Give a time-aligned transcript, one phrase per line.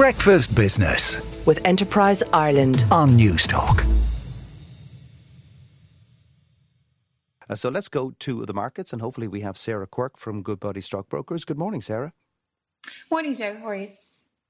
[0.00, 3.84] Breakfast Business with Enterprise Ireland on Newstalk.
[7.50, 10.80] Uh, so let's go to the markets and hopefully we have Sarah Quirke from Goodbody
[10.80, 11.44] Stockbrokers.
[11.44, 12.14] Good morning, Sarah.
[13.10, 13.58] Morning, Joe.
[13.60, 13.90] How are you?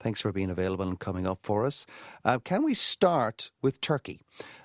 [0.00, 1.86] Thanks for being available and coming up for us.
[2.24, 4.22] Uh, can we start with Turkey?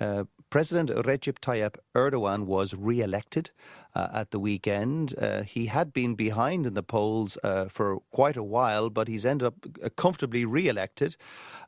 [0.00, 3.50] Uh, President Recep Tayyip Erdogan was re elected
[3.94, 5.14] uh, at the weekend.
[5.18, 9.24] Uh, he had been behind in the polls uh, for quite a while, but he's
[9.24, 11.16] ended up comfortably re elected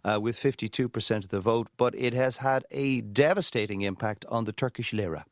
[0.05, 1.69] uh, with 52% of the vote.
[1.77, 5.25] But it has had a devastating impact on the Turkish lira.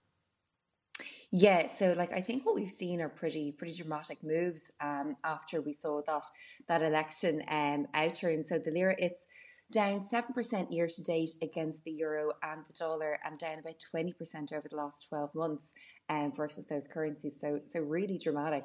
[1.34, 5.62] Yeah, so like I think what we've seen are pretty pretty dramatic moves um, after
[5.62, 6.24] we saw that
[6.68, 8.44] that election um, outturn.
[8.44, 9.24] So the lira, it's
[9.72, 13.80] down seven percent year to date against the euro and the dollar, and down about
[13.90, 15.72] twenty percent over the last twelve months
[16.08, 17.38] um, versus those currencies.
[17.40, 18.64] So so really dramatic.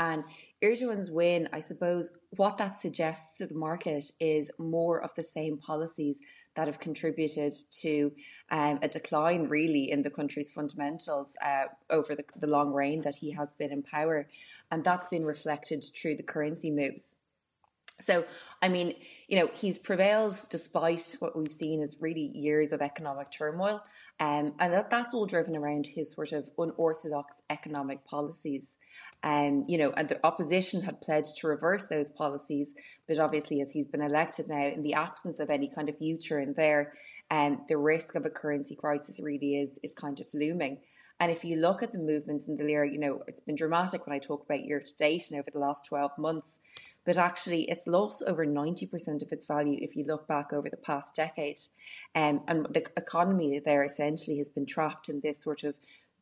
[0.00, 0.24] And
[0.60, 5.56] Erdogan's win, I suppose, what that suggests to the market is more of the same
[5.56, 6.18] policies
[6.56, 7.52] that have contributed
[7.82, 8.10] to
[8.50, 13.14] um, a decline, really, in the country's fundamentals uh, over the, the long reign that
[13.14, 14.26] he has been in power.
[14.72, 17.14] And that's been reflected through the currency moves.
[18.00, 18.24] So,
[18.60, 18.94] I mean,
[19.28, 23.82] you know, he's prevailed despite what we've seen as really years of economic turmoil.
[24.20, 28.78] Um, and that, that's all driven around his sort of unorthodox economic policies.
[29.22, 32.74] Um, you know, and the opposition had pledged to reverse those policies,
[33.08, 36.40] but obviously, as he's been elected now, in the absence of any kind of future
[36.40, 36.92] in there,
[37.30, 40.78] um, the risk of a currency crisis really is is kind of looming.
[41.20, 44.06] And if you look at the movements in the lira, you know, it's been dramatic
[44.06, 46.58] when I talk about year to date and over the last 12 months,
[47.04, 50.76] but actually it's lost over 90% of its value if you look back over the
[50.76, 51.58] past decade.
[52.14, 55.74] Um, and the economy there essentially has been trapped in this sort of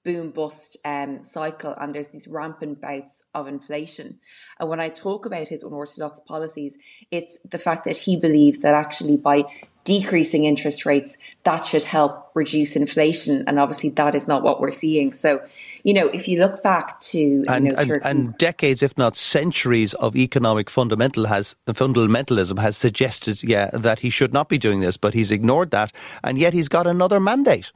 [0.05, 4.19] boom bust um, cycle and there's these rampant bouts of inflation.
[4.59, 6.77] And when I talk about his unorthodox policies,
[7.11, 9.45] it's the fact that he believes that actually by
[9.85, 13.45] decreasing interest rates, that should help reduce inflation.
[13.47, 15.13] And obviously that is not what we're seeing.
[15.13, 15.43] So,
[15.83, 19.95] you know, if you look back to and, know, and, and, decades, if not centuries,
[19.95, 24.97] of economic fundamental has fundamentalism has suggested, yeah, that he should not be doing this,
[24.97, 25.93] but he's ignored that,
[26.23, 27.73] and yet he's got another mandate.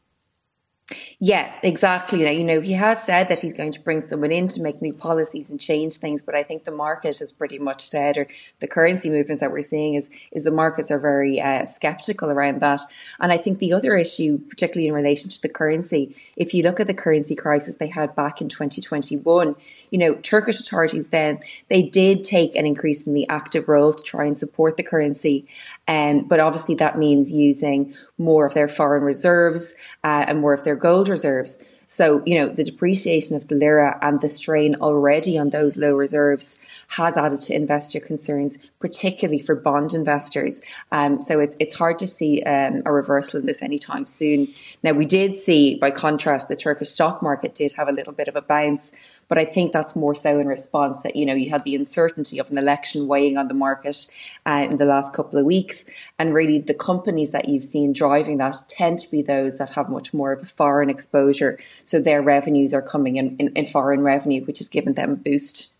[1.18, 2.20] Yeah, exactly.
[2.38, 4.92] You know, he has said that he's going to bring someone in to make new
[4.92, 8.28] policies and change things, but I think the market has pretty much said, or
[8.60, 12.60] the currency movements that we're seeing is is the markets are very uh, skeptical around
[12.60, 12.80] that.
[13.18, 16.78] And I think the other issue, particularly in relation to the currency, if you look
[16.78, 19.56] at the currency crisis they had back in 2021,
[19.90, 24.38] you know, Turkish authorities then they did take an increasingly active role to try and
[24.38, 25.48] support the currency.
[25.88, 30.64] Um, but obviously, that means using more of their foreign reserves uh, and more of
[30.64, 31.62] their gold reserves.
[31.88, 35.94] So, you know, the depreciation of the lira and the strain already on those low
[35.94, 36.58] reserves
[36.88, 40.60] has added to investor concerns, particularly for bond investors.
[40.90, 44.48] Um, so it's it's hard to see um, a reversal in this anytime soon.
[44.82, 48.26] Now we did see, by contrast, the Turkish stock market did have a little bit
[48.26, 48.90] of a bounce,
[49.28, 52.38] but I think that's more so in response that you know you had the uncertainty
[52.38, 54.06] of an election weighing on the market
[54.46, 55.84] uh, in the last couple of weeks,
[56.18, 59.88] and really the companies that you've seen driving that tend to be those that have
[59.88, 64.00] much more of a foreign exposure, so their revenues are coming in, in, in foreign
[64.00, 65.75] revenue, which has given them a boost.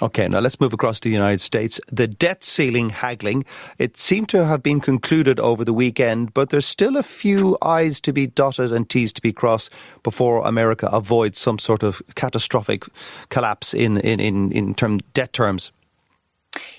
[0.00, 1.80] Okay, now let's move across to the United States.
[1.88, 3.44] The debt ceiling haggling,
[3.78, 8.00] it seemed to have been concluded over the weekend, but there's still a few I's
[8.02, 9.72] to be dotted and T's to be crossed
[10.04, 12.84] before America avoids some sort of catastrophic
[13.28, 15.72] collapse in, in, in, in term debt terms.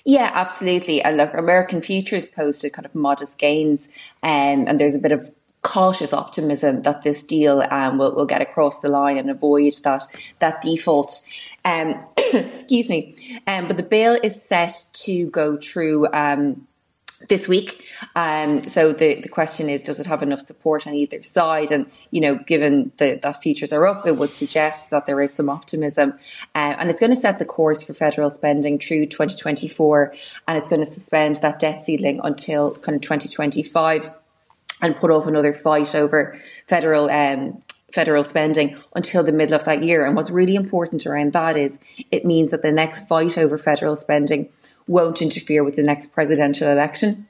[0.06, 1.02] Yeah, absolutely.
[1.02, 3.90] And look, American futures posted kind of modest gains,
[4.24, 5.30] um, and there's a bit of
[5.62, 10.04] cautious optimism that this deal um, will, will get across the line and avoid that
[10.40, 11.22] that default.
[11.70, 13.16] Um, excuse me.
[13.48, 16.68] Um, but the bill is set to go through um,
[17.28, 17.92] this week.
[18.16, 21.72] Um, so the, the question is, does it have enough support on either side?
[21.72, 25.34] And, you know, given the, that futures are up, it would suggest that there is
[25.34, 26.14] some optimism.
[26.56, 30.14] Uh, and it's going to set the course for federal spending through 2024.
[30.48, 34.12] And it's going to suspend that debt ceiling until kind of 2025
[34.82, 37.62] and put off another fight over federal um,
[37.94, 40.06] federal spending until the middle of that year.
[40.06, 41.80] And what's really important around that is
[42.12, 44.50] it means that the next fight over federal spending
[44.88, 47.28] won't interfere with the next presidential election.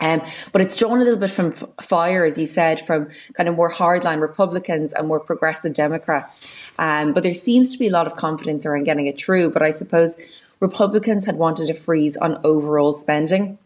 [0.00, 0.22] Um,
[0.52, 3.70] but it's drawn a little bit from fire, as you said, from kind of more
[3.70, 6.42] hardline Republicans and more progressive Democrats.
[6.78, 9.50] Um, but there seems to be a lot of confidence around getting it through.
[9.50, 10.16] But I suppose
[10.58, 13.58] Republicans had wanted a freeze on overall spending,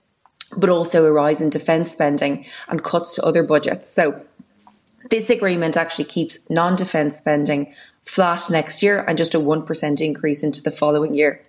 [0.56, 3.90] but also a rise in defence spending and cuts to other budgets.
[3.90, 4.20] So
[5.10, 10.42] this agreement actually keeps non defence spending flat next year and just a 1% increase
[10.42, 11.42] into the following year.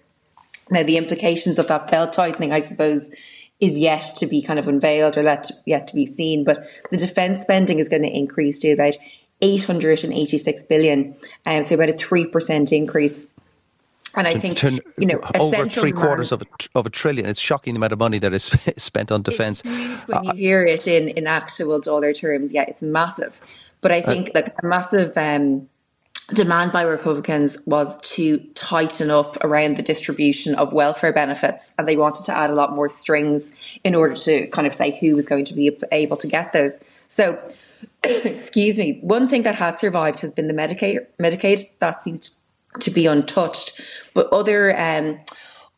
[0.72, 3.12] Now, the implications of that belt tightening, I suppose,
[3.60, 6.44] is yet to be kind of unveiled or let, yet to be seen.
[6.44, 8.96] But the defence spending is going to increase to about
[9.42, 11.16] 886 billion,
[11.46, 13.28] um, so about a 3% increase.
[14.16, 17.26] And I think, to, you know, over three quarters of a, of a trillion.
[17.28, 18.44] It's shocking the amount of money that is
[18.78, 19.62] spent on defence.
[19.64, 23.40] When uh, you hear it in, in actual dollar terms, yeah, it's massive.
[23.82, 25.70] But I uh, think uh, like a massive um,
[26.34, 31.96] demand by Republicans was to tighten up around the distribution of welfare benefits, and they
[31.96, 33.52] wanted to add a lot more strings
[33.84, 36.82] in order to kind of say who was going to be able to get those.
[37.08, 37.40] So,
[38.04, 41.06] excuse me, one thing that has survived has been the Medicaid.
[41.20, 42.38] Medicaid that seems
[42.80, 43.80] to be untouched,
[44.16, 44.76] but other.
[44.76, 45.20] Um,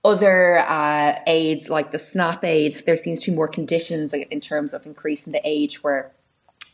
[0.05, 4.73] other uh, aids like the SNAP aid, there seems to be more conditions in terms
[4.73, 6.13] of increasing the age where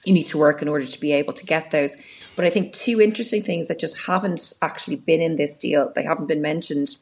[0.06, 1.96] you need to work in order to be able to get those.
[2.36, 6.04] But I think two interesting things that just haven't actually been in this deal, they
[6.04, 6.96] haven't been mentioned.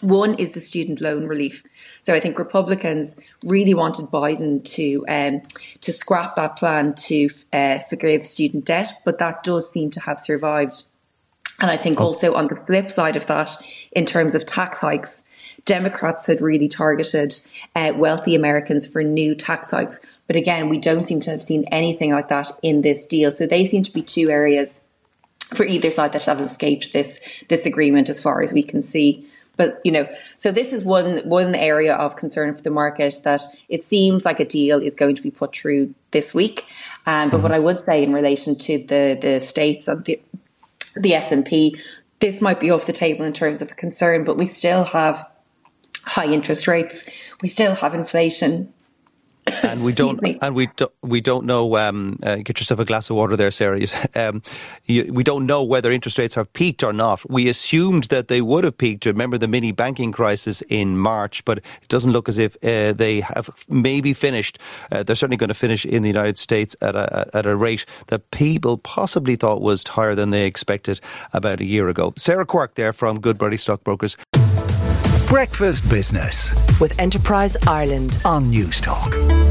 [0.00, 1.64] One is the student loan relief.
[2.02, 5.42] So I think Republicans really wanted Biden to um,
[5.80, 10.20] to scrap that plan to uh, forgive student debt, but that does seem to have
[10.20, 10.84] survived.
[11.60, 12.04] And I think oh.
[12.04, 13.50] also on the flip side of that,
[13.92, 15.24] in terms of tax hikes,
[15.64, 17.34] Democrats had really targeted
[17.76, 20.00] uh, wealthy Americans for new tax hikes.
[20.26, 23.30] But again, we don't seem to have seen anything like that in this deal.
[23.30, 24.80] So they seem to be two areas
[25.54, 29.26] for either side that have escaped this this agreement as far as we can see.
[29.56, 33.40] But you know, so this is one one area of concern for the market that
[33.68, 36.64] it seems like a deal is going to be put through this week.
[37.06, 40.20] Um, but what I would say in relation to the the states and the
[40.94, 41.78] the S&P,
[42.20, 45.28] this might be off the table in terms of a concern, but we still have
[46.04, 47.08] high interest rates.
[47.42, 48.72] We still have inflation.
[49.62, 53.10] And we don't and we do, we don't know um, uh, get yourself a glass
[53.10, 53.78] of water there Sarah.
[54.14, 54.42] Um,
[54.86, 57.28] you, we don't know whether interest rates have peaked or not.
[57.30, 59.06] We assumed that they would have peaked.
[59.06, 63.20] Remember the mini banking crisis in March but it doesn't look as if uh, they
[63.20, 64.58] have maybe finished.
[64.90, 67.84] Uh, they're certainly going to finish in the United States at a, at a rate
[68.06, 71.00] that people possibly thought was higher than they expected
[71.32, 72.12] about a year ago.
[72.16, 74.16] Sarah Quirke there from Goodbody Stockbrokers.
[75.28, 79.47] Breakfast Business with Enterprise Ireland on Newstalk.